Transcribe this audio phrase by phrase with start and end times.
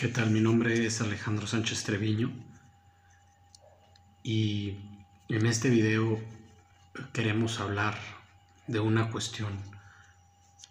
[0.00, 0.30] ¿Qué tal?
[0.30, 2.32] Mi nombre es Alejandro Sánchez Treviño
[4.22, 4.78] y
[5.28, 6.18] en este video
[7.12, 7.98] queremos hablar
[8.66, 9.60] de una cuestión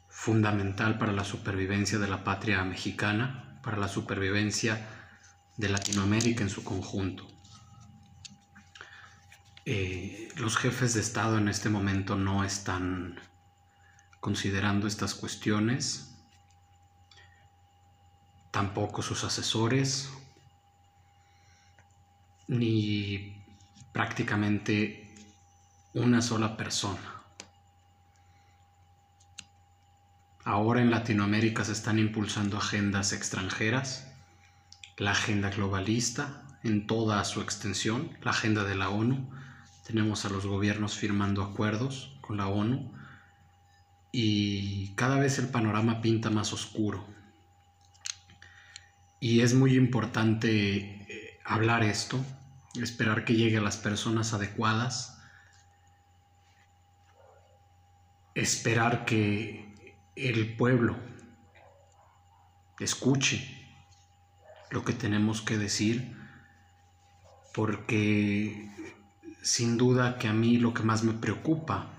[0.07, 4.87] fundamental para la supervivencia de la patria mexicana, para la supervivencia
[5.57, 7.27] de Latinoamérica en su conjunto.
[9.65, 13.19] Eh, los jefes de Estado en este momento no están
[14.21, 16.08] considerando estas cuestiones
[18.51, 20.09] tampoco sus asesores,
[22.47, 23.35] ni
[23.91, 25.13] prácticamente
[25.93, 27.15] una sola persona.
[30.43, 34.07] Ahora en Latinoamérica se están impulsando agendas extranjeras,
[34.97, 39.29] la agenda globalista en toda su extensión, la agenda de la ONU.
[39.85, 42.91] Tenemos a los gobiernos firmando acuerdos con la ONU
[44.11, 47.05] y cada vez el panorama pinta más oscuro
[49.19, 52.23] y es muy importante eh, hablar esto,
[52.81, 55.21] esperar que llegue a las personas adecuadas,
[58.33, 60.97] esperar que el pueblo
[62.79, 63.55] escuche
[64.69, 66.15] lo que tenemos que decir,
[67.53, 68.71] porque
[69.41, 71.89] sin duda que a mí lo que más me preocupa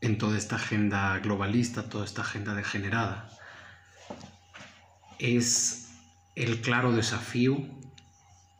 [0.00, 3.28] en toda esta agenda globalista, toda esta agenda degenerada,
[5.18, 5.87] es
[6.38, 7.58] el claro desafío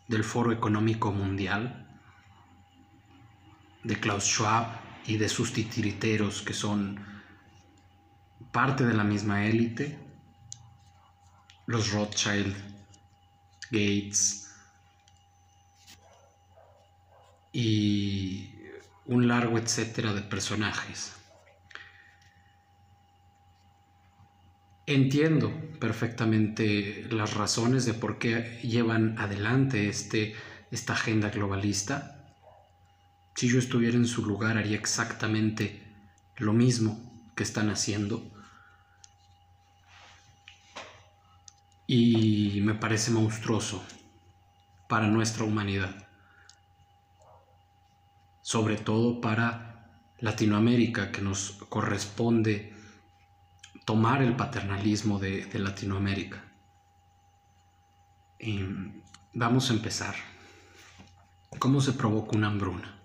[0.09, 1.87] del Foro Económico Mundial,
[3.85, 4.67] de Klaus Schwab
[5.07, 6.99] y de sus titiriteros que son
[8.51, 9.97] parte de la misma élite,
[11.67, 12.57] los Rothschild,
[13.71, 14.51] Gates
[17.53, 18.55] y
[19.07, 21.18] un largo etcétera de personajes.
[24.89, 30.35] Entiendo perfectamente las razones de por qué llevan adelante este,
[30.71, 32.33] esta agenda globalista.
[33.35, 35.83] Si yo estuviera en su lugar haría exactamente
[36.39, 38.31] lo mismo que están haciendo.
[41.87, 43.85] Y me parece monstruoso
[44.89, 46.09] para nuestra humanidad.
[48.41, 52.78] Sobre todo para Latinoamérica, que nos corresponde
[53.89, 56.45] tomar el paternalismo de, Latinoamérica.
[59.33, 60.15] vamos a empezar.
[61.59, 63.01] ¿Cómo se provoca una hambruna?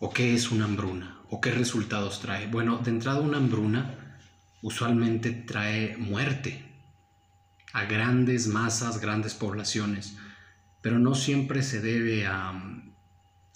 [0.00, 1.20] ¿O qué es una hambruna?
[1.30, 2.48] ¿O qué resultados trae?
[2.48, 4.18] Bueno, de entrada una hambruna
[4.62, 6.68] usualmente trae muerte
[7.72, 10.18] a grandes masas, grandes poblaciones,
[10.82, 12.50] pero no siempre se debe a,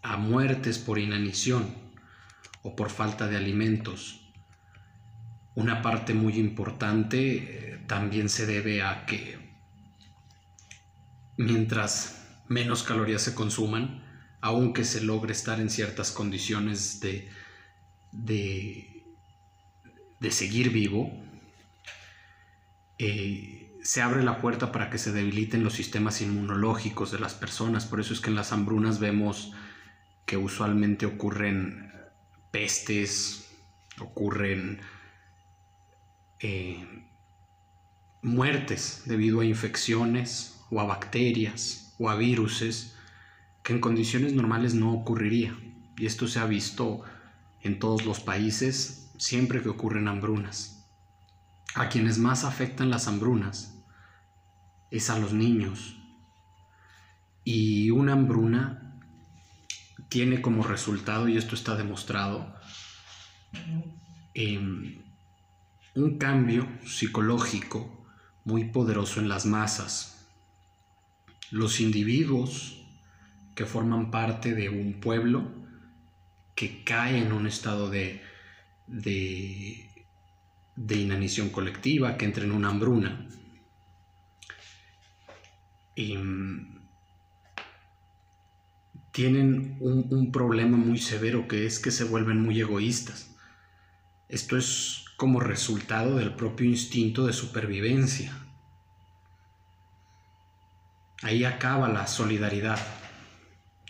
[0.04, 1.74] a muertes por inanición
[2.62, 4.19] o por falta de alimentos
[5.60, 9.38] una parte muy importante eh, también se debe a que
[11.36, 14.02] mientras menos calorías se consuman,
[14.40, 17.28] aunque se logre estar en ciertas condiciones de,
[18.12, 19.04] de,
[20.30, 21.12] seguir vivo,
[22.98, 27.84] eh, se abre la puerta para que se debiliten los sistemas inmunológicos de las personas.
[27.84, 29.52] Por eso es que en las hambrunas vemos
[30.24, 31.92] que usualmente ocurren
[32.50, 33.50] pestes,
[34.00, 34.80] ocurren
[36.40, 37.04] eh,
[38.22, 42.96] muertes debido a infecciones o a bacterias o a viruses
[43.62, 45.56] que en condiciones normales no ocurriría.
[45.96, 47.02] Y esto se ha visto
[47.62, 50.88] en todos los países siempre que ocurren hambrunas.
[51.74, 53.78] A quienes más afectan las hambrunas
[54.90, 55.98] es a los niños.
[57.44, 58.98] Y una hambruna
[60.08, 62.54] tiene como resultado, y esto está demostrado,
[64.34, 64.98] eh,
[65.94, 68.06] un cambio psicológico
[68.44, 70.28] muy poderoso en las masas.
[71.50, 72.84] Los individuos
[73.54, 75.50] que forman parte de un pueblo
[76.54, 78.22] que cae en un estado de,
[78.86, 79.88] de,
[80.76, 83.26] inanición colectiva, que entra en una hambruna.
[85.96, 86.78] Mm,
[89.12, 93.34] tienen un problema muy severo que es que se vuelven muy egoístas.
[94.28, 98.32] Esto es como resultado del propio instinto de supervivencia.
[101.20, 102.78] Ahí acaba la solidaridad.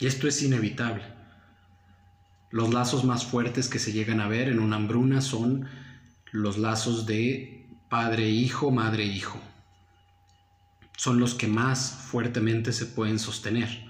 [0.01, 1.05] Y esto es inevitable.
[2.51, 5.69] Los lazos más fuertes que se llegan a ver en una hambruna son
[6.33, 9.39] los lazos de padre-hijo, madre-hijo.
[10.97, 13.85] Son los que más fuertemente se pueden sostener.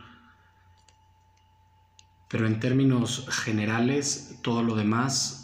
[2.28, 5.39] Pero en términos generales, todo lo demás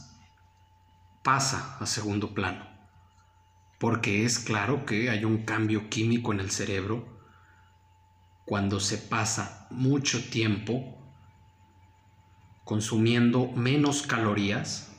[1.27, 2.65] pasa a segundo plano.
[3.79, 7.05] porque es claro que hay un cambio químico en el cerebro
[8.45, 10.97] cuando se pasa mucho tiempo
[12.63, 14.93] consumiendo menos calorías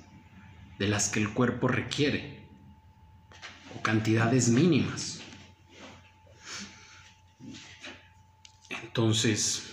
[0.79, 2.45] de las que el cuerpo requiere
[3.73, 5.21] o cantidades mínimas.
[8.83, 9.63] Entonces,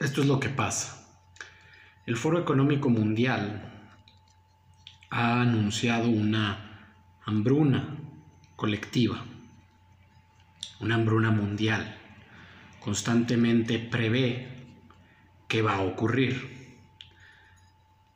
[0.00, 1.08] esto es lo que pasa.
[2.04, 3.69] El Foro Económico Mundial
[5.10, 6.86] ha anunciado una
[7.26, 7.96] hambruna
[8.54, 9.24] colectiva,
[10.78, 11.96] una hambruna mundial.
[12.78, 14.66] Constantemente prevé
[15.48, 16.60] qué va a ocurrir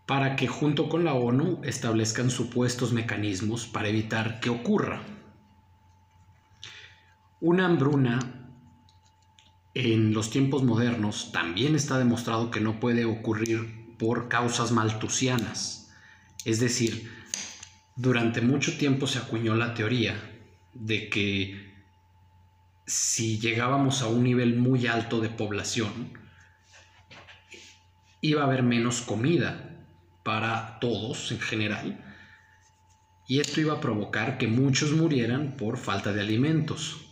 [0.07, 5.03] para que junto con la ONU establezcan supuestos mecanismos para evitar que ocurra.
[7.41, 8.21] Una hambruna
[9.75, 15.84] en los tiempos modernos también está demostrado que no puede ocurrir por causas maltusianas.
[16.45, 17.11] Es decir,
[17.97, 20.15] durante mucho tiempo se acuñó la teoría
[20.73, 21.73] de que
[22.87, 26.19] si llegábamos a un nivel muy alto de población,
[28.21, 29.87] iba a haber menos comida
[30.23, 32.05] para todos en general,
[33.27, 37.05] y esto iba a provocar que muchos murieran por falta de alimentos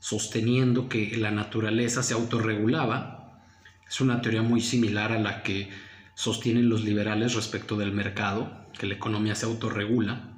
[0.00, 3.42] sosteniendo que la naturaleza se autorregulaba.
[3.86, 5.70] Es una teoría muy similar a la que
[6.18, 10.32] sostienen los liberales respecto del mercado, que la economía se autorregula.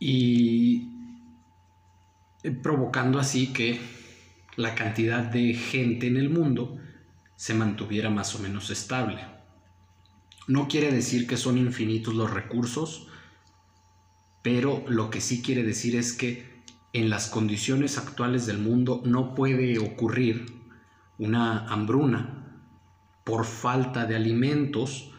[0.00, 0.88] Y
[2.62, 3.82] provocando así que
[4.56, 6.78] la cantidad de gente en el mundo
[7.36, 9.22] se mantuviera más o menos estable.
[10.48, 13.08] No quiere decir que son infinitos los recursos,
[14.40, 16.62] pero lo que sí quiere decir es que
[16.94, 20.46] en las condiciones actuales del mundo no puede ocurrir
[21.18, 22.40] una hambruna
[23.24, 25.10] por falta de alimentos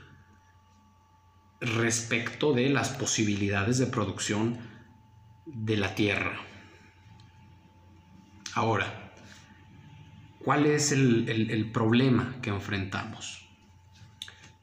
[1.59, 4.59] respecto de las posibilidades de producción
[5.45, 6.37] de la tierra.
[8.53, 9.11] Ahora,
[10.43, 13.47] ¿cuál es el, problema que enfrentamos?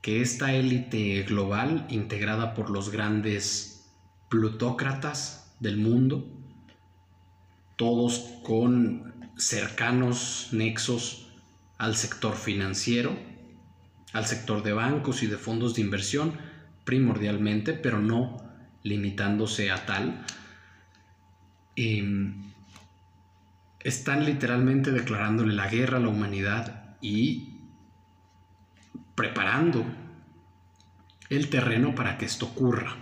[0.01, 3.91] Que esta élite global, integrada por los grandes
[4.29, 6.27] plutócratas del mundo,
[7.77, 11.29] todos con cercanos nexos
[11.79, 13.32] al sector financiero,
[14.13, 16.33] al sector de bancos y de fondos de inversión
[16.85, 18.37] primordialmente, pero no
[18.83, 20.25] limitándose a tal.
[21.77, 22.53] Em,
[23.81, 27.61] están literalmente declarándole la guerra a la humanidad y
[29.15, 29.85] preparando
[31.31, 32.97] el terreno para que esto ocurra.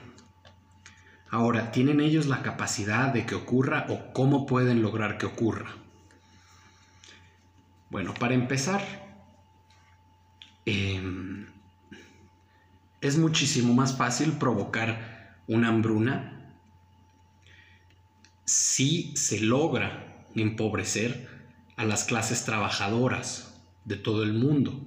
[1.31, 5.71] Ahora, ¿tienen ellos la capacidad de que ocurra o cómo pueden lograr que ocurra?
[7.89, 9.10] Bueno, para empezar,
[10.71, 11.47] em,
[13.01, 16.55] es muchísimo más fácil provocar una hambruna
[18.45, 21.29] si se logra empobrecer
[21.77, 24.87] a las clases trabajadoras de todo el mundo.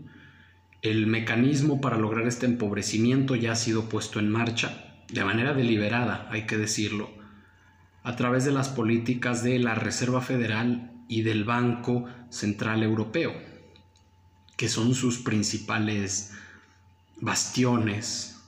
[0.82, 6.28] El mecanismo para lograr este empobrecimiento ya ha sido puesto en marcha de manera deliberada,
[6.32, 7.10] hay que decirlo,
[8.04, 13.34] a través de las políticas de la Reserva Federal y del Banco Central Europeo,
[14.64, 16.32] que son sus principales
[17.20, 18.40] bastiones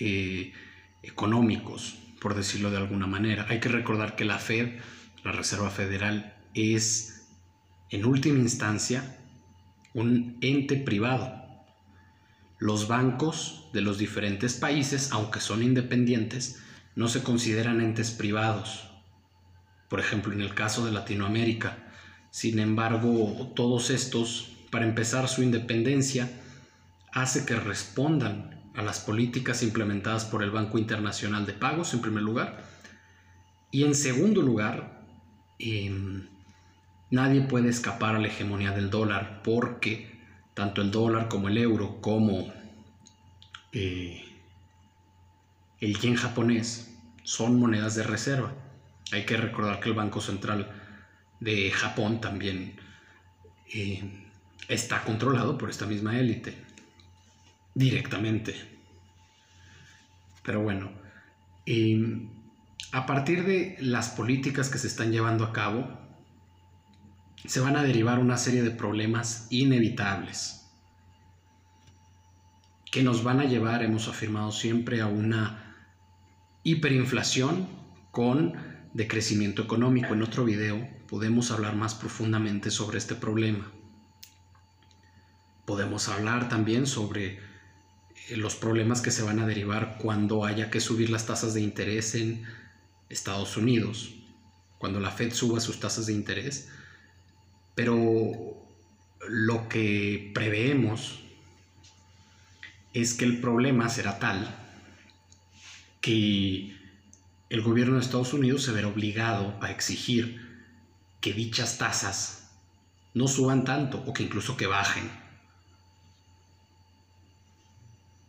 [0.00, 0.52] eh,
[1.00, 3.46] económicos, por decirlo de alguna manera.
[3.48, 4.80] Hay que recordar que la Fed,
[5.22, 7.28] la Reserva Federal, es
[7.88, 9.16] en última instancia
[9.92, 11.40] un ente privado
[12.58, 16.64] los bancos de los diferentes países, aunque son independientes,
[16.96, 18.90] no se consideran entes privados.
[19.88, 21.78] Por ejemplo, en el caso de Latinoamérica.
[22.32, 26.28] Sin embargo, todos estos, para empezar su independencia,
[27.12, 32.24] hace que respondan a las políticas implementadas por el Banco Internacional de Pagos, en primer
[32.24, 32.64] lugar.
[33.70, 35.06] Y en segundo lugar,
[35.60, 36.26] em,
[37.08, 40.20] nadie puede escapar a la hegemonía del dólar porque
[40.54, 42.52] tanto el dólar como el euro, como
[43.70, 44.24] eh,
[45.78, 48.52] el yen japonés, son monedas de reserva.
[49.12, 50.68] Hay que recordar que el Banco Central
[51.38, 52.74] de Japón también
[53.72, 54.23] eh,
[54.68, 56.54] está controlado por esta misma élite,
[57.74, 58.54] directamente.
[60.42, 60.90] Pero bueno,
[61.66, 62.28] eh,
[62.92, 65.88] a partir de las políticas que se están llevando a cabo,
[67.44, 70.64] se van a derivar una serie de problemas inevitables
[72.94, 75.74] que nos van a llevar, hemos afirmado siempre, a una
[76.62, 77.66] hiperinflación
[78.12, 78.54] con
[78.92, 80.14] decrecimiento económico.
[80.14, 83.68] En otro video podemos hablar más profundamente sobre este problema.
[85.66, 87.38] Podemos hablar también sobre
[88.28, 91.60] eh, los problemas que se van a derivar cuando haya que subir las tasas de
[91.60, 92.44] interés en
[93.08, 94.14] Estados Unidos,
[94.78, 96.68] cuando la Fed suba sus tasas de interés,
[97.74, 98.66] pero
[99.28, 101.20] lo que preveemos
[102.92, 104.56] es que el problema será tal
[106.00, 106.76] que
[107.48, 110.40] el gobierno de Estados Unidos se verá obligado a exigir
[111.20, 112.50] que dichas tasas
[113.14, 115.23] no suban tanto o que incluso que bajen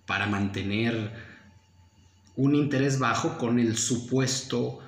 [0.05, 1.11] para mantener
[2.35, 4.79] un interés bajo con el supuesto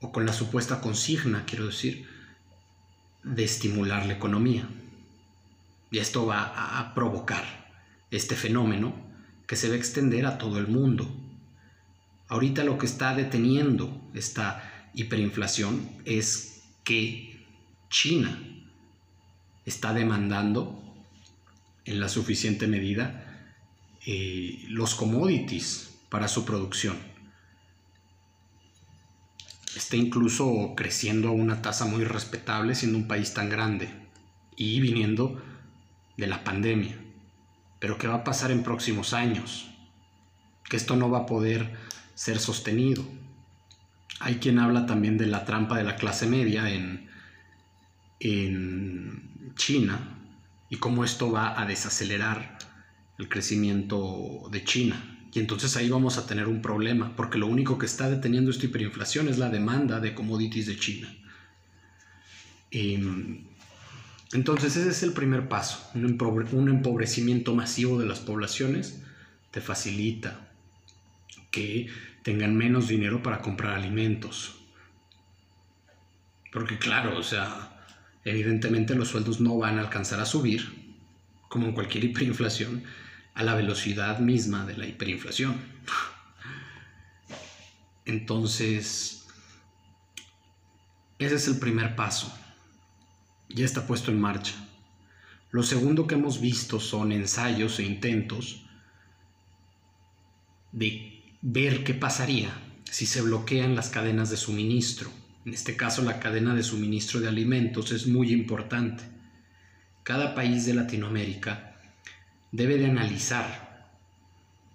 [0.00, 2.06] o con la supuesta consigna, quiero decir,
[3.22, 4.68] de estimular la economía.
[5.90, 7.44] Y esto va a provocar
[8.10, 8.94] este fenómeno
[9.46, 11.10] que se va a extender a todo el mundo.
[12.28, 17.44] Ahorita lo que está deteniendo esta hiperinflación es que
[17.88, 18.38] China
[19.66, 20.80] está demandando
[21.84, 23.29] en la suficiente medida
[24.06, 26.96] eh, los commodities para su producción.
[29.76, 33.90] Está incluso creciendo a una tasa muy respetable siendo un país tan grande
[34.56, 35.42] y viniendo
[36.16, 36.96] de la pandemia.
[37.78, 39.70] Pero ¿qué va a pasar en próximos años?
[40.68, 41.76] Que esto no va a poder
[42.14, 43.04] ser sostenido.
[44.18, 47.08] Hay quien habla también de la trampa de la clase media en,
[48.18, 50.18] en China
[50.68, 52.58] y cómo esto va a desacelerar
[53.20, 55.18] el crecimiento de China.
[55.32, 58.66] Y entonces ahí vamos a tener un problema, porque lo único que está deteniendo esta
[58.66, 61.14] hiperinflación es la demanda de commodities de China.
[62.70, 63.44] Em,
[64.32, 69.02] entonces ese es el primer paso, un, empobrecimiento masivo de las poblaciones
[69.50, 70.48] te facilita
[71.50, 71.88] que
[72.22, 74.56] tengan menos dinero para comprar alimentos.
[76.52, 77.84] Porque claro, o sea,
[78.24, 80.68] evidentemente los sueldos no van a alcanzar a subir,
[81.48, 82.84] como en cualquier hiperinflación,
[83.40, 85.56] a la velocidad misma de la hiperinflación.
[88.04, 89.26] Entonces,
[91.18, 92.32] ese es el primer paso
[93.54, 94.54] ya está puesto en marcha.
[95.50, 98.62] Lo segundo que hemos visto son ensayos e intentos
[100.72, 102.50] de ver qué pasaría
[102.84, 105.10] si se bloquean las cadenas de suministro.
[105.44, 109.02] En este caso, la cadena de suministro de alimentos es muy importante.
[110.04, 111.69] Cada país de Latinoamérica
[112.52, 113.90] debe de analizar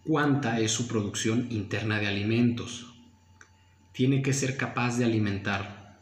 [0.05, 2.93] cuánta es su producción interna de alimentos.
[3.91, 5.97] Tiene que ser capaz de alimentar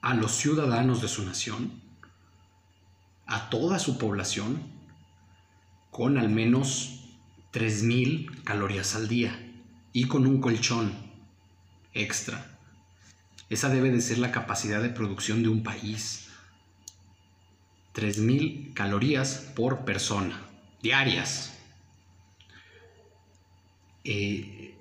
[0.00, 1.80] a los ciudadanos de su nación,
[3.26, 4.62] a toda su población,
[5.90, 7.04] con al menos
[7.52, 9.38] 3.000 calorías al día
[9.92, 10.92] y con un colchón
[11.94, 12.58] extra.
[13.48, 16.30] Esa debe de ser la capacidad de producción de un país.
[17.94, 20.40] 3.000 calorías por persona,
[20.82, 21.52] diarias.
[24.04, 24.74] Eh,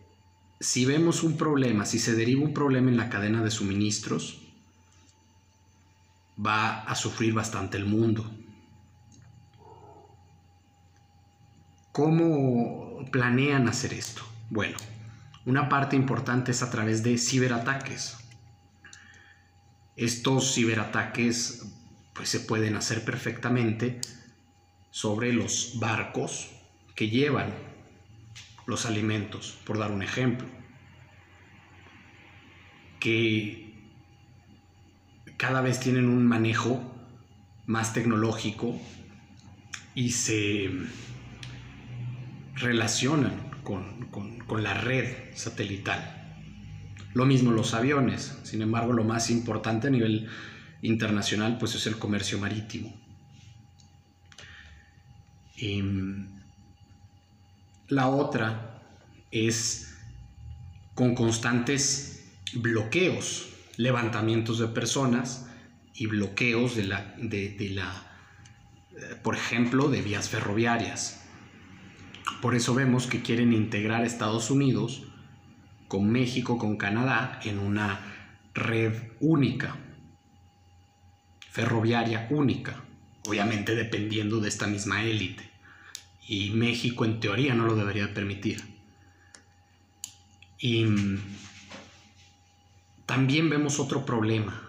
[0.60, 4.42] si vemos un problema, si se deriva un problema en la cadena de suministros,
[6.44, 8.30] va a sufrir bastante el mundo.
[11.92, 14.24] ¿Cómo planean hacer esto?
[14.50, 14.78] Bueno,
[15.46, 18.18] una parte importante es a través de ciberataques.
[19.98, 21.66] Estos ciberataques
[22.22, 24.00] pues se pueden hacer perfectamente
[24.92, 26.52] sobre los barcos
[26.94, 27.52] que llevan
[28.68, 30.48] los alimentos, por dar un ejemplo.
[33.00, 33.74] Que
[35.36, 36.80] cada vez tienen un manejo
[37.66, 38.80] más tecnológico
[39.96, 40.70] y se
[42.54, 46.38] relacionan con, la red satelital.
[47.16, 50.30] Lo mismo los aviones, sin embargo lo más importante a nivel
[50.82, 52.94] internacional pues es el comercio marítimo.
[55.58, 56.28] Em,
[57.88, 58.82] la otra
[59.32, 59.96] es
[60.96, 62.24] con constantes
[62.54, 65.48] bloqueos levantamientos de personas
[65.94, 67.92] y bloqueos de la, de, la
[68.96, 71.22] eh, por ejemplo, de vías ferroviarias.
[72.42, 75.04] Por eso vemos que quieren integrar Estados Unidos
[75.88, 78.00] con México, con Canadá, en una
[78.54, 79.76] red única,
[81.52, 82.82] ferroviaria única,
[83.28, 85.50] obviamente dependiendo de esta misma élite.
[86.28, 88.64] Y México en teoría no lo debería permitir.
[90.60, 90.86] Y
[93.06, 94.62] también vemos otro problema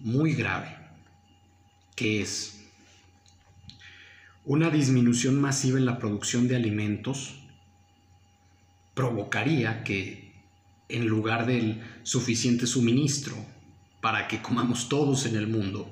[0.00, 0.76] muy grave,
[1.94, 2.64] que es
[4.44, 7.36] una disminución masiva en la producción de alimentos
[8.94, 10.32] provocaría que
[10.88, 13.34] en lugar del suficiente suministro
[14.04, 15.90] para que comamos todos en el mundo,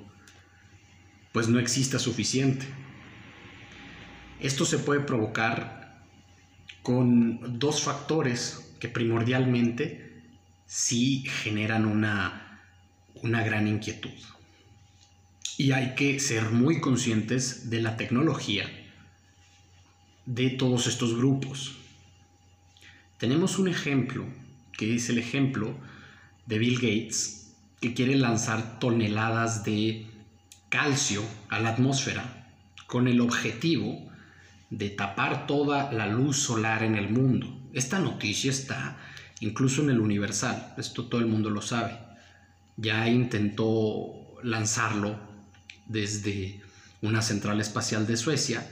[1.32, 2.66] pues no exista suficiente.
[4.38, 6.04] Esto se puede provocar
[6.82, 10.20] con dos factores que primordialmente
[10.66, 12.60] sí generan una,
[13.14, 14.10] una gran inquietud.
[15.56, 18.70] Y hay que ser muy conscientes de la tecnología
[20.26, 21.76] de todos estos grupos.
[23.16, 24.26] Tenemos un ejemplo,
[24.76, 25.74] que es el ejemplo
[26.44, 27.41] de Bill Gates,
[27.82, 30.06] que quiere lanzar toneladas de
[30.68, 32.46] calcio a la atmósfera
[32.86, 34.08] con el objetivo
[34.70, 37.58] de tapar toda la luz solar en el mundo.
[37.72, 38.98] Esta noticia está
[39.40, 41.98] incluso en el Universal, esto todo el mundo lo sabe.
[42.76, 45.18] Ya intentó lanzarlo
[45.86, 46.62] desde
[47.02, 48.64] una central espacial de Suecia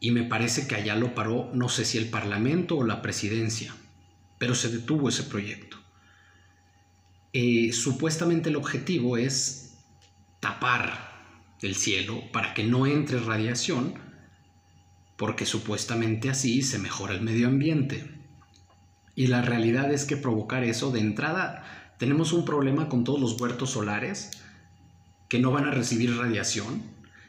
[0.00, 3.72] y me parece que allá lo paró, no sé si el Parlamento o la presidencia,
[4.36, 5.85] pero se detuvo ese proyecto.
[7.38, 9.74] Eh, supuestamente el objetivo es
[10.40, 11.12] tapar
[11.60, 13.92] el cielo para que no entre radiación,
[15.18, 18.10] porque supuestamente así se mejora el medio ambiente.
[19.14, 23.38] Y la realidad es que provocar eso de entrada tenemos un problema con todos los
[23.38, 24.30] huertos solares
[25.28, 26.84] que no van a recibir radiación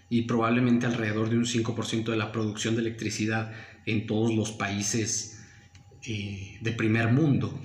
[0.09, 3.51] y probablemente alrededor de un 5% de la producción de electricidad
[3.85, 5.43] en todos los países
[6.03, 7.59] eh, de primer mundo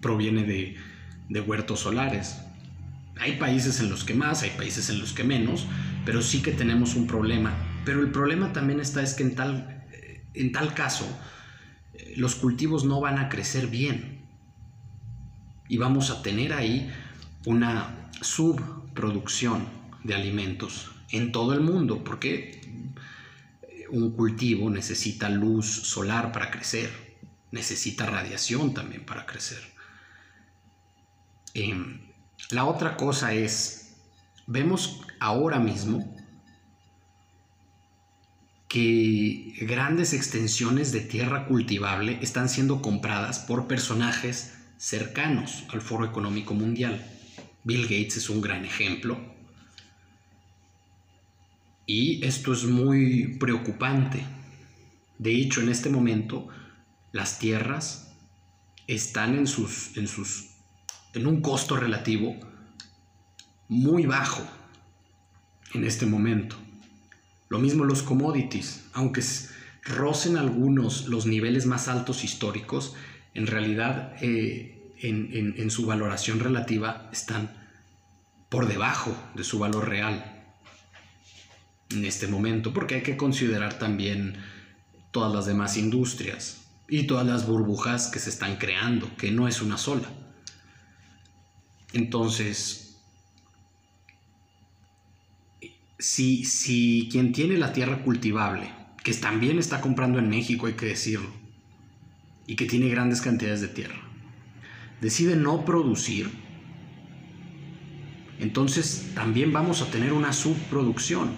[0.00, 0.76] proviene de,
[1.28, 2.38] de huertos solares.
[3.20, 5.66] Hay países en los que más, hay países en los que menos,
[6.04, 7.54] pero sí que tenemos un problema.
[7.84, 9.84] Pero el problema también está es que en tal,
[10.34, 11.06] en tal caso
[11.94, 14.22] eh, los cultivos no van a crecer bien
[15.68, 16.92] y vamos a tener ahí
[17.46, 19.66] una subproducción
[20.04, 22.60] de alimentos en todo el mundo, porque
[23.90, 26.90] un cultivo necesita luz solar para crecer,
[27.50, 29.60] necesita radiación también para crecer.
[31.54, 32.00] Em,
[32.50, 33.96] la otra cosa es,
[34.46, 36.16] vemos ahora mismo
[38.68, 46.54] que grandes extensiones de tierra cultivable están siendo compradas por personajes cercanos al Foro Económico
[46.54, 47.06] Mundial.
[47.64, 49.20] Bill Gates es un gran ejemplo.
[51.86, 54.24] Y esto es muy preocupante.
[55.18, 56.48] De hecho, en este momento,
[57.12, 58.14] las tierras
[58.86, 60.51] están en, sus, en, sus,
[61.14, 62.36] en un costo relativo
[63.68, 64.42] muy bajo
[65.74, 66.56] en este momento.
[67.48, 69.22] Lo mismo los commodities, aunque
[69.84, 72.94] rocen algunos los niveles más altos históricos,
[73.34, 77.50] en realidad eh, en, su valoración relativa están
[78.48, 80.44] por debajo de su valor real
[81.90, 84.36] en este momento, porque hay que considerar también
[85.10, 89.60] todas las demás industrias y todas las burbujas que se están creando, que no es
[89.60, 90.08] una sola.
[91.92, 92.96] Entonces,
[95.98, 98.70] si, si quien tiene la tierra cultivable,
[99.02, 101.30] que también está comprando en México, hay que decirlo,
[102.46, 104.00] y que tiene grandes cantidades de tierra,
[105.00, 106.30] decide no producir,
[108.38, 111.30] entonces también vamos a tener una subproducción.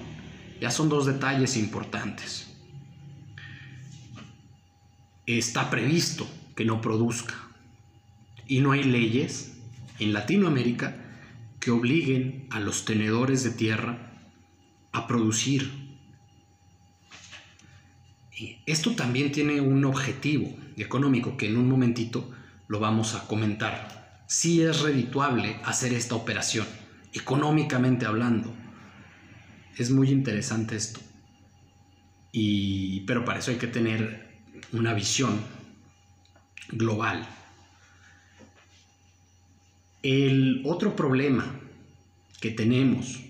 [0.61, 2.49] Ya son dos detalles importantes.
[5.27, 7.35] Está previsto que no produzca
[8.47, 9.54] y no hay leyes
[9.99, 10.97] en Latinoamérica
[11.61, 14.13] que obliguen a los tenedores de tierra
[14.93, 15.85] a producir.
[18.67, 22.31] esto también tiene un objetivo económico que en un momentito
[22.69, 24.25] lo vamos a comentar.
[24.27, 26.67] Si es redituable hacer esta operación,
[27.13, 28.53] económicamente hablando.
[29.77, 31.01] Es muy interesante esto.
[32.33, 34.39] Pero para eso hay que tener
[34.73, 35.41] una visión
[36.69, 37.27] global.
[40.05, 41.61] El otro problema
[42.40, 43.21] que tenemos,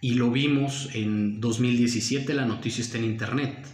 [0.00, 3.64] y lo vimos en 2017, la noticia está en Internet,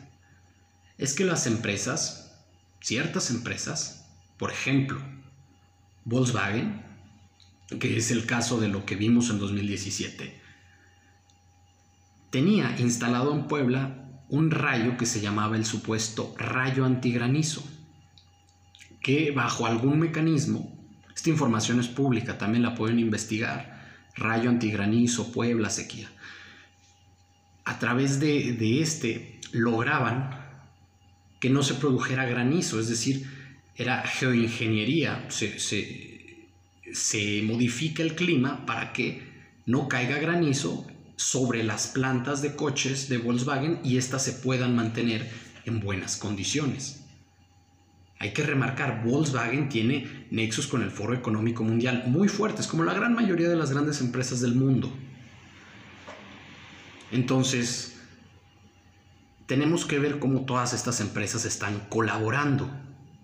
[0.98, 2.26] es que las empresas
[2.86, 5.00] ciertas empresas, por ejemplo,
[6.04, 6.82] Volkswagen,
[7.80, 10.40] que es el caso de lo que vimos en 2017,
[12.30, 17.68] tenía instalado en Puebla un rayo que se llamaba el supuesto rayo antigranizo,
[19.06, 20.76] que bajo algún mecanismo,
[21.14, 26.10] esta información es pública, también la pueden investigar, rayo antigranizo, Puebla, sequía,
[27.64, 30.30] a través de, de este lograban
[31.38, 33.30] que no se produjera granizo, es decir,
[33.76, 39.22] era geoingeniería, se, se, modifica el clima para que
[39.66, 45.30] no caiga granizo sobre las plantas de coches de Volkswagen y éstas se puedan mantener
[45.64, 47.05] en buenas condiciones.
[48.18, 52.94] Hay que remarcar, Volkswagen tiene nexos con el Foro Económico Mundial muy fuertes, como la
[52.94, 54.90] gran mayoría de las grandes empresas del mundo.
[57.12, 58.00] Entonces,
[59.46, 62.70] tenemos que ver cómo todas estas empresas están colaborando.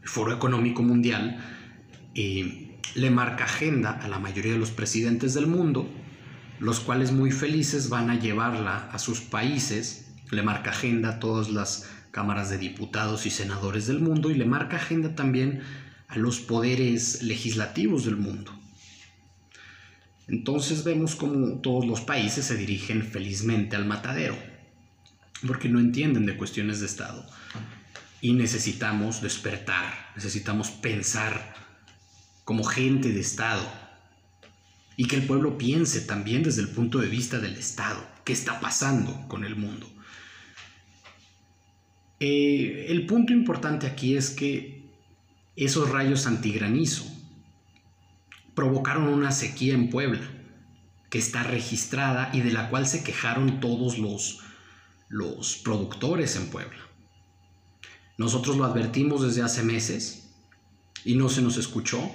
[0.02, 1.42] El Foro Económico Mundial
[2.14, 5.88] eh, le marca agenda a la mayoría de los presidentes del mundo,
[6.61, 11.50] los cuales muy felices van a llevarla a sus países, le marca agenda a todas
[11.50, 15.62] las cámaras de diputados y senadores del mundo y le marca agenda también
[16.07, 18.53] a los poderes legislativos del mundo.
[20.29, 24.37] Entonces vemos como todos los países se dirigen felizmente al matadero,
[25.46, 27.27] porque no entienden de cuestiones de Estado.
[28.20, 31.55] Y necesitamos despertar, necesitamos pensar
[32.44, 33.68] como gente de Estado.
[34.96, 38.61] Y que el pueblo piense también desde el punto de vista del Estado, qué está
[38.61, 39.91] pasando con el mundo.
[42.24, 44.80] Eh, el punto importante aquí es que
[45.56, 47.04] esos rayos antigranizo
[48.54, 50.20] provocaron una sequía en Puebla,
[51.11, 54.38] que está registrada y de la cual se quejaron todos los,
[55.08, 56.78] los productores en Puebla.
[58.18, 60.32] Nosotros lo advertimos desde hace meses
[61.04, 62.08] y no se nos escuchó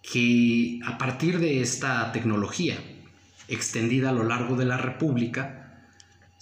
[0.00, 2.78] que a partir de esta tecnología
[3.46, 5.63] extendida a lo largo de la República,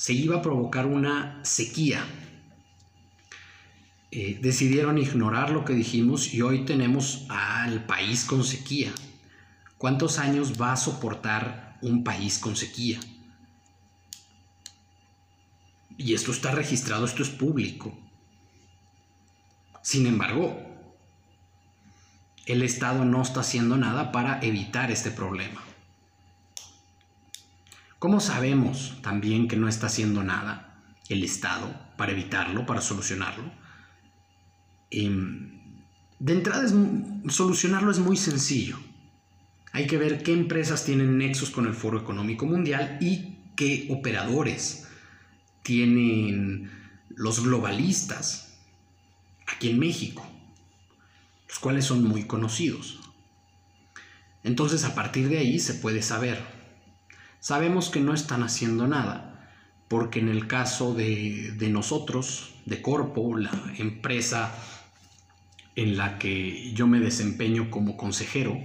[0.03, 2.05] se iba a provocar una sequía.
[4.11, 8.93] Eh, decidieron ignorar lo que dijimos y hoy tenemos al país con sequía.
[9.79, 12.99] ¿Cuántos años va a soportar un país con sequía?
[15.97, 17.97] Y esto está registrado, esto es público.
[19.83, 20.61] Sin embargo,
[22.47, 25.63] el Estado no está haciendo nada para evitar este problema.
[28.03, 33.45] ¿Cómo sabemos también que no está haciendo nada el Estado para evitarlo, para solucionarlo?
[34.91, 35.61] Em,
[36.19, 36.67] de entrada,
[37.29, 38.77] solucionarlo es muy sencillo.
[39.71, 44.89] Hay que ver qué empresas tienen nexos con el Foro Económico Mundial y qué operadores
[45.63, 46.73] tienen
[47.09, 48.59] los globalistas
[49.47, 50.27] aquí en México,
[51.47, 52.99] los cuales son muy conocidos.
[54.43, 56.62] Entonces, a partir de ahí se puede saber
[57.43, 59.51] Sabemos que no están haciendo nada,
[59.89, 64.55] porque en el caso de, nosotros, de Corpo, la empresa
[65.75, 68.57] en la que yo me desempeño como consejero,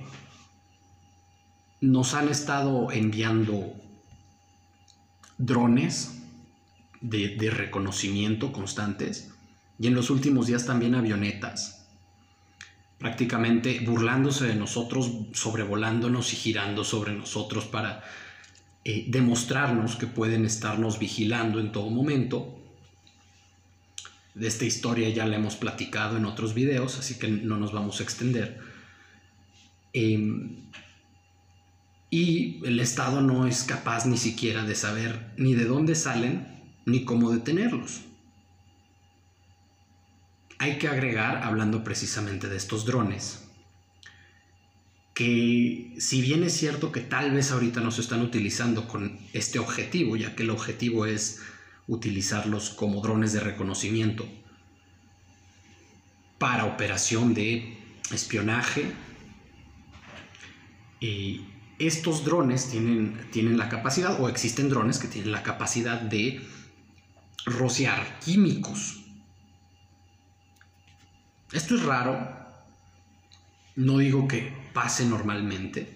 [1.82, 3.74] nos han estado enviando
[5.40, 6.22] drones
[7.02, 9.34] de, de, reconocimiento constantes
[9.80, 11.88] y en los últimos días también avionetas,
[13.00, 18.04] prácticamente burlándose de nosotros, sobrevolándonos y girando sobre nosotros para
[18.89, 22.58] eh, demostrarnos que pueden estarnos vigilando en todo momento.
[24.34, 28.00] De esta historia ya la hemos platicado en otros videos, así que no nos vamos
[28.00, 28.62] a extender.
[29.91, 30.69] Em,
[32.10, 36.47] y el Estado no es capaz ni siquiera de saber ni de dónde salen
[36.86, 38.04] ni cómo detenerlos.
[40.60, 43.47] Hay que agregar, hablando precisamente de estos drones,
[45.18, 49.58] que si bien es cierto que tal vez ahorita no se están utilizando con este
[49.58, 51.42] objetivo, ya que el objetivo es
[51.88, 54.28] utilizarlos como drones de reconocimiento
[56.38, 57.80] para operación de
[58.12, 58.92] espionaje,
[61.00, 61.42] y
[61.80, 66.48] estos drones tienen, tienen la capacidad, o existen drones que tienen la capacidad de
[67.48, 69.04] rociar químicos.
[71.52, 72.20] Esto es raro,
[73.76, 75.92] no digo que pase normalmente,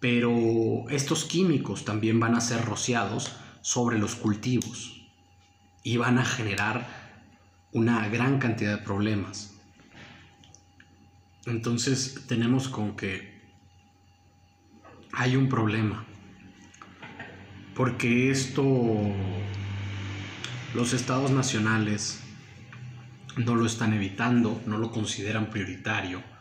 [0.00, 5.08] pero estos químicos también van a ser rociados sobre los cultivos
[5.82, 6.86] y van a generar
[7.72, 9.54] una gran cantidad de problemas.
[11.46, 13.40] Entonces tenemos con que
[15.14, 16.04] hay un problema,
[17.74, 18.74] porque esto
[20.74, 22.20] los estados nacionales
[23.38, 26.31] no lo están evitando, no lo consideran prioritario.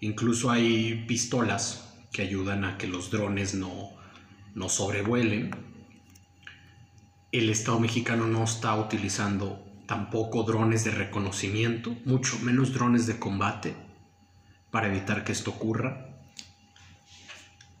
[0.00, 3.90] Incluso hay pistolas que ayudan a que los drones no,
[4.54, 5.50] no sobrevuelen.
[7.32, 13.74] El Estado mexicano no está utilizando tampoco drones de reconocimiento, mucho menos drones de combate
[14.70, 16.08] para evitar que esto ocurra.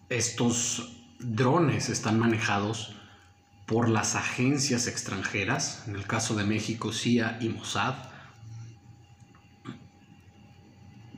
[0.08, 2.94] Estos drones están manejados
[3.66, 7.94] por las agencias extranjeras, en el caso de México CIA y Mossad,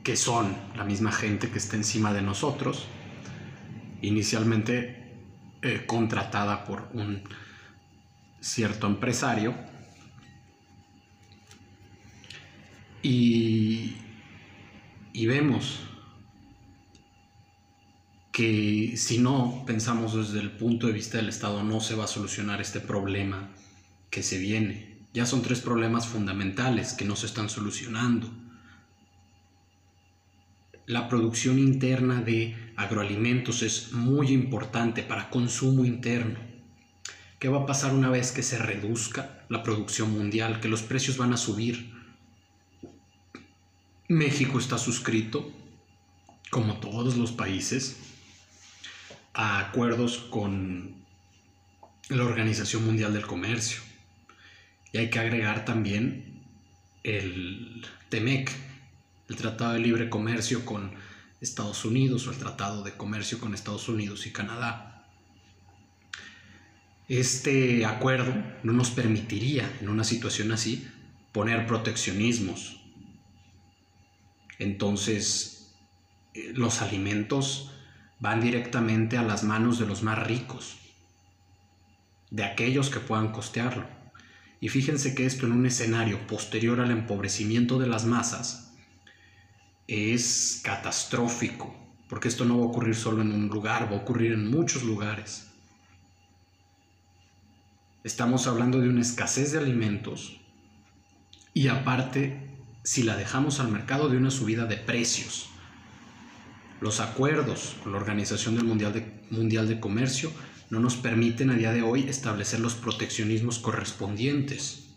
[0.03, 2.85] que son la misma gente que está encima de nosotros,
[4.01, 5.13] inicialmente
[5.61, 7.23] eh, contratada por un
[8.39, 9.55] cierto empresario,
[13.03, 13.95] y,
[15.13, 15.79] y vemos
[18.31, 22.07] que si no pensamos desde el punto de vista del Estado no se va a
[22.07, 23.49] solucionar este problema
[24.09, 24.99] que se viene.
[25.13, 28.31] Ya son tres problemas fundamentales que no se están solucionando.
[30.85, 36.39] La producción interna de agroalimentos es muy importante para consumo interno.
[37.39, 40.59] ¿Qué va a pasar una vez que se reduzca la producción mundial?
[40.59, 41.91] Que los precios van a subir.
[44.07, 45.51] México está suscrito,
[46.49, 47.97] como todos los países,
[49.33, 50.95] a acuerdos con
[52.09, 53.79] la Organización Mundial del Comercio.
[54.91, 56.43] Y hay que agregar también
[57.03, 58.51] el TEMEC,
[59.31, 60.91] el Tratado de Libre Comercio con
[61.39, 65.07] Estados Unidos o el Tratado de Comercio con Estados Unidos y Canadá.
[67.07, 70.85] Este acuerdo no nos permitiría en una situación así
[71.31, 72.81] poner proteccionismos.
[74.59, 75.75] Entonces,
[76.33, 77.71] eh, los alimentos
[78.19, 80.75] van directamente a las manos de los más ricos,
[82.31, 83.85] de aquellos que puedan costearlo.
[84.59, 88.70] Y fíjense que esto en un escenario posterior al empobrecimiento de las masas
[89.87, 91.75] es catastrófico,
[92.09, 94.83] porque esto no va a ocurrir solo en un lugar, va a ocurrir en muchos
[94.83, 95.47] lugares.
[98.03, 100.39] Estamos hablando de una escasez de alimentos
[101.53, 102.49] y aparte,
[102.83, 105.49] si la dejamos al mercado, de una subida de precios.
[106.79, 110.31] Los acuerdos con la Organización del Mundial Mundial de Comercio
[110.69, 114.87] no nos permiten a día de hoy establecer los proteccionismos correspondientes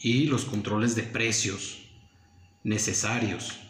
[0.00, 1.85] y los controles de precios
[2.66, 3.60] necesarios.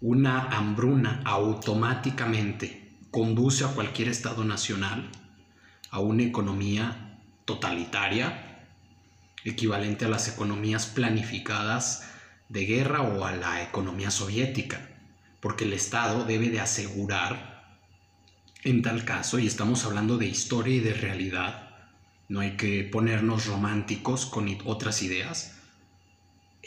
[0.00, 5.08] Una hambruna automáticamente conduce a cualquier Estado nacional
[5.90, 8.66] a una economía totalitaria,
[9.44, 12.08] equivalente a las economías planificadas
[12.48, 14.88] de guerra o a la economía soviética,
[15.38, 17.78] porque el Estado debe de asegurar,
[18.64, 21.70] en tal caso, y estamos hablando de historia y de realidad,
[22.28, 25.57] no hay que ponernos románticos con otras ideas,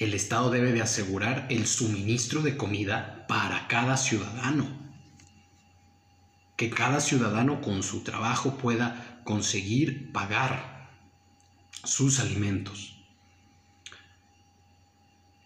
[0.03, 4.67] el Estado debe de asegurar el suministro de comida para cada ciudadano.
[6.57, 10.89] Que cada ciudadano con su trabajo pueda conseguir pagar
[11.83, 12.91] sus alimentos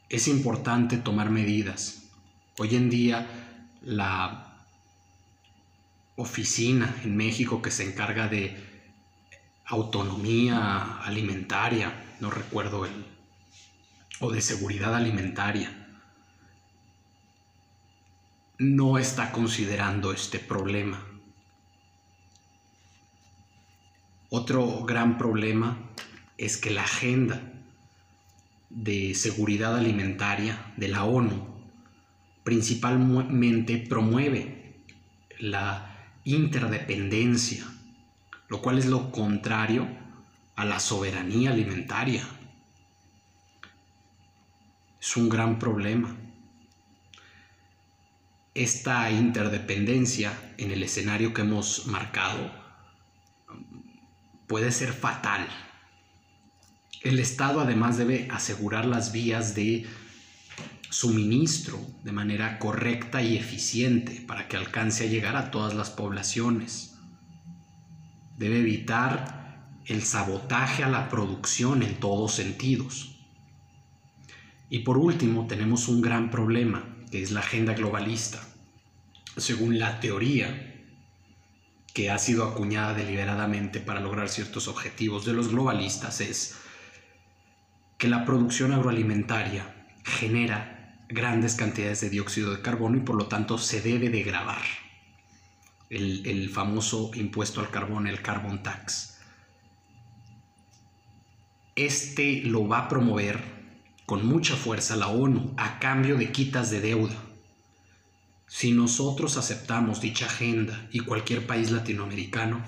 [0.10, 2.04] es importante tomar medidas.
[2.58, 3.28] Hoy en día
[3.82, 4.66] la
[6.16, 8.56] oficina en México que se encarga de
[9.66, 13.06] autonomía alimentaria, no recuerdo el,
[14.20, 15.86] o de seguridad alimentaria,
[18.58, 21.06] no está considerando este problema.
[24.30, 25.78] Otro gran problema
[26.38, 27.42] es que la agenda
[28.70, 31.56] de Seguridad Alimentaria de la ONU
[32.44, 34.84] principalmente promueve
[35.40, 37.66] la interdependencia,
[38.50, 39.88] lo cual es lo contrario
[40.56, 42.24] a la soberanía alimentaria.
[45.06, 46.16] Es un gran problema.
[48.56, 52.52] Esta interdependencia en el escenario que hemos marcado
[54.48, 55.48] puede ser fatal
[57.06, 59.86] el Estado además debe asegurar las vías de
[60.90, 66.96] suministro de manera correcta y eficiente para que alcance a llegar a todas las poblaciones.
[68.40, 73.15] Debe evitar el sabotaje a la producción en todos sentidos.
[74.70, 78.42] Y por último, tenemos un gran problema, que es la agenda globalista.
[79.38, 80.76] Según la teoría
[81.94, 86.56] que ha sido acuñada deliberadamente para lograr ciertos objetivos de los globalistas, es
[87.98, 93.58] que la producción agroalimentaria genera grandes cantidades de dióxido de carbono y por lo tanto
[93.58, 94.62] se debe de grabar.
[95.90, 99.20] El, famoso impuesto al carbón, el carbon tax.
[101.76, 103.55] Este lo va a promover
[104.06, 107.16] con mucha fuerza la ONU a cambio de quitas de deuda.
[108.48, 112.64] Si nosotros aceptamos dicha agenda y cualquier país latinoamericano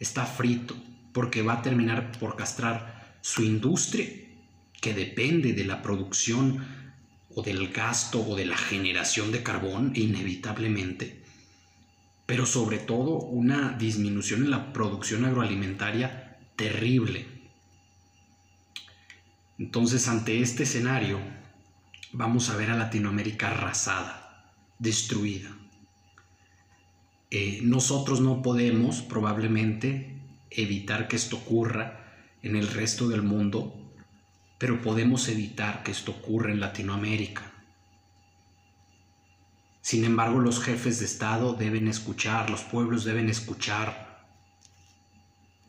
[0.00, 0.74] está frito
[1.12, 4.08] porque va a terminar por castrar su industria
[4.80, 6.64] que depende de la producción
[7.34, 11.22] o del gasto o de la generación de carbón inevitablemente,
[12.26, 17.41] pero sobre todo una disminución en la producción agroalimentaria terrible.
[19.58, 21.20] Entonces, ante este escenario,
[22.12, 25.50] vamos a ver a Latinoamérica arrasada, destruida.
[27.30, 31.98] Eh, nosotros no podemos probablemente evitar que esto ocurra
[32.42, 33.82] en el resto del mundo
[34.62, 37.42] pero podemos evitar que esto ocurra en Latinoamérica.
[39.80, 44.24] Sin embargo, los jefes de Estado deben escuchar, los pueblos deben escuchar,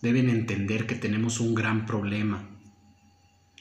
[0.03, 2.47] deben entender que tenemos un gran problema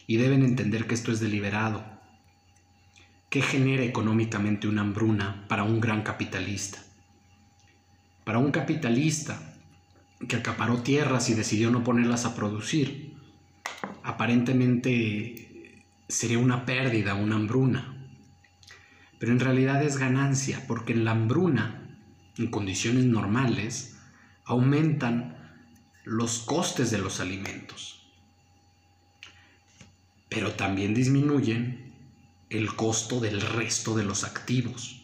[0.07, 1.85] y deben entender que esto es deliberado.
[3.31, 6.83] ¿Qué genera económicamente una hambruna para un gran capitalista?
[8.25, 9.57] Para un capitalista
[10.29, 13.17] que acaparó tierras y decidió no ponerlas a producir,
[14.03, 17.93] aparentemente sería una pérdida, una hambruna
[19.23, 21.97] pero en realidad es ganancia, porque en la hambruna,
[22.37, 23.97] en condiciones normales,
[24.45, 25.37] aumentan
[26.03, 28.02] los costes de los alimentos,
[30.33, 31.93] pero también disminuyen
[32.49, 35.03] el costo del resto de los activos.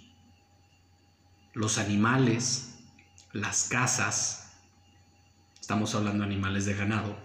[1.52, 2.78] Los animales,
[3.32, 4.52] las casas,
[5.60, 7.18] estamos hablando de animales de ganado,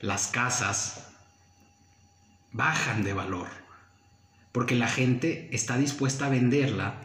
[0.00, 1.06] las casas
[2.50, 3.48] bajan de valor
[4.50, 7.00] porque la gente está dispuesta a venderla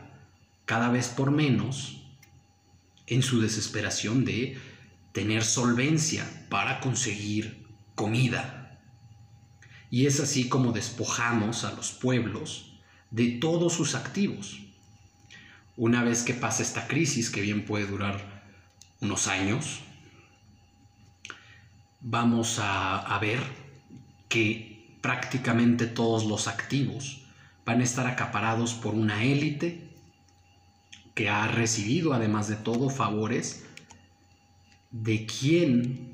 [0.66, 2.02] cada vez por menos
[3.06, 4.58] en su desesperación de
[5.14, 8.59] tener solvencia para conseguir comida.
[9.92, 12.74] Y es así como despojamos a los pueblos
[13.12, 14.60] de todos sus activos.
[15.78, 18.44] Una vez que pasa esta crisis, que bien puede durar
[19.02, 19.80] unos años,
[22.02, 23.40] vamos a, a ver
[24.28, 27.22] que prácticamente todos los activos
[27.66, 29.90] van a estar acaparados por una élite
[31.16, 33.66] que ha recibido, además de todo, favores
[34.92, 36.09] de quien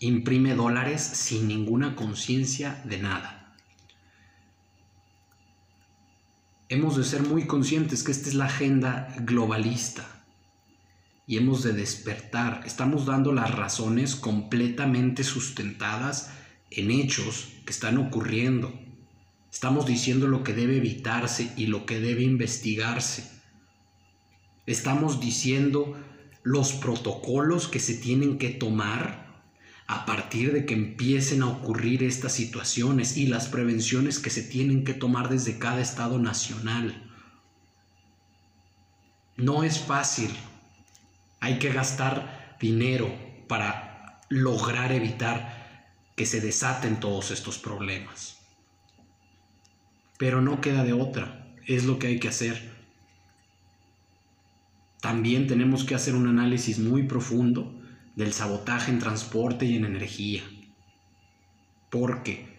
[0.00, 3.54] imprime dólares sin ninguna conciencia de nada.
[6.68, 10.24] Hemos de ser muy conscientes que esta es la agenda globalista
[11.26, 12.62] y hemos de despertar.
[12.66, 16.30] Estamos dando las razones completamente sustentadas
[16.70, 18.86] en hechos que están ocurriendo
[19.56, 23.26] Estamos diciendo lo que debe evitarse y lo que debe investigarse.
[24.66, 25.96] Estamos diciendo
[26.42, 29.25] los protocolos que se tienen que tomar
[29.86, 34.84] a partir de que empiecen a ocurrir estas situaciones y las prevenciones que se tienen
[34.84, 37.02] que tomar desde cada Estado nacional.
[39.36, 40.30] No es fácil.
[41.40, 43.14] Hay que gastar dinero
[43.46, 48.38] para lograr evitar que se desaten todos estos problemas.
[50.18, 52.74] Pero no queda de otra, es lo que hay que hacer.
[55.00, 57.76] También tenemos que hacer un análisis muy profundo
[58.16, 60.42] del sabotaje en transporte y en energía.
[61.90, 62.56] Porque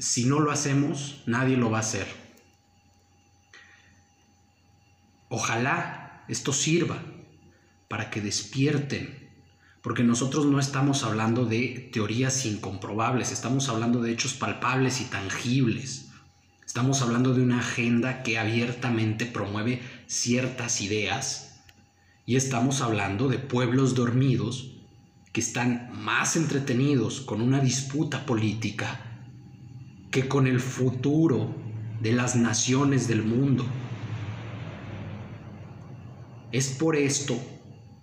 [0.00, 2.08] si no lo hacemos, nadie lo va a hacer.
[5.28, 7.02] Ojalá esto sirva
[7.88, 9.30] para que despierten,
[9.82, 16.08] porque nosotros no estamos hablando de teorías incomprobables, estamos hablando de hechos palpables y tangibles.
[16.64, 21.55] Estamos hablando de una agenda que abiertamente promueve ciertas ideas
[22.26, 24.72] y estamos hablando de pueblos dormidos
[25.32, 29.00] que están más entretenidos con una disputa política
[30.10, 31.54] que con el futuro
[32.00, 33.64] de las naciones del mundo.
[36.50, 37.40] Es por esto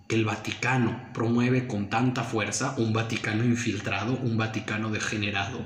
[0.08, 5.60] que el Vaticano promueve con tanta fuerza un Vaticano infiltrado, un Vaticano degenerado,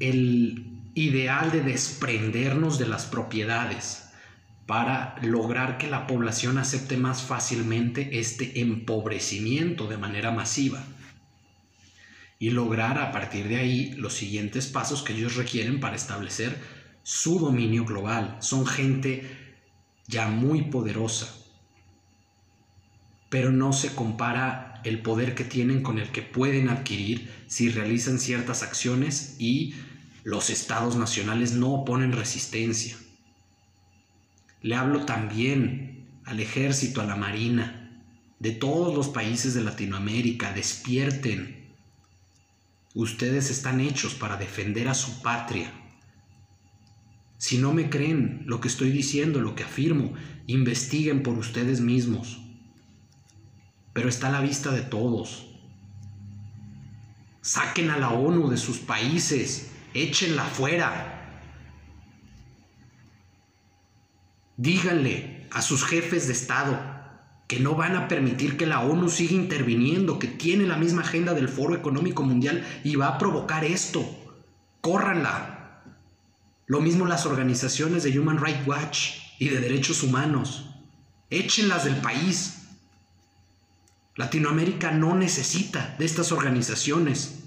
[0.00, 4.07] el ideal de desprendernos de las propiedades
[4.68, 10.84] para lograr que la población acepte más fácilmente este empobrecimiento de manera masiva
[12.38, 16.60] y lograr a partir de ahí los siguientes pasos que ellos requieren para establecer
[17.02, 18.36] su dominio global.
[18.40, 19.56] Son gente
[20.06, 21.34] ya muy poderosa,
[23.30, 28.18] pero no se compara el poder que tienen con el que pueden adquirir si realizan
[28.18, 29.76] ciertas acciones y
[30.24, 32.98] los estados nacionales no oponen resistencia.
[34.62, 38.02] Le hablo también al ejército, a la marina,
[38.38, 41.68] de todos los países de Latinoamérica, despierten.
[42.94, 45.72] Ustedes están hechos para defender a su patria.
[47.36, 50.14] Si no me creen lo que estoy diciendo, lo que afirmo,
[50.46, 52.40] investiguen por ustedes mismos.
[53.92, 55.46] Pero está a la vista de todos.
[57.40, 61.17] Saquen a la ONU de sus países échenla fuera.
[64.58, 66.76] Díganle a sus jefes de Estado
[67.46, 71.32] que no van a permitir que la ONU siga interviniendo, que tiene la misma agenda
[71.32, 74.04] del Foro Económico Mundial y va a provocar esto.
[74.80, 75.84] Córranla.
[76.66, 80.68] Lo mismo las organizaciones de Human Rights Watch y de derechos humanos.
[81.30, 82.64] Échenlas del país.
[84.16, 87.37] Latinoamérica no necesita de estas organizaciones.